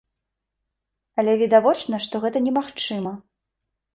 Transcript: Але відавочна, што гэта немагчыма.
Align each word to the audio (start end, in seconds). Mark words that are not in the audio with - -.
Але 1.23 1.35
відавочна, 1.41 1.95
што 2.07 2.21
гэта 2.23 2.37
немагчыма. 2.47 3.13